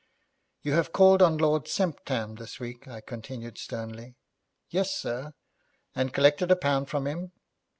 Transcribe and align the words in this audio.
'You 0.63 0.71
have 0.73 0.91
called 0.91 1.21
on 1.21 1.37
Lord 1.37 1.67
Semptam 1.67 2.39
this 2.39 2.59
week,' 2.59 2.87
I 2.87 3.01
continued 3.01 3.59
sternly. 3.59 4.15
'Yes, 4.71 4.95
sir.' 4.97 5.33
'And 5.93 6.11
collected 6.11 6.49
a 6.49 6.55
pound 6.55 6.89
from 6.89 7.05
him?' 7.05 7.31